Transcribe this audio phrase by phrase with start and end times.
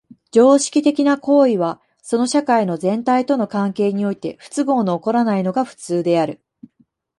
[0.31, 6.41] 常識的な行為はその社会の全体との関係において不都合の起こらないのが普通である。